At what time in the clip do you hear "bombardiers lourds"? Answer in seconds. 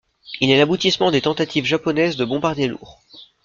2.25-3.03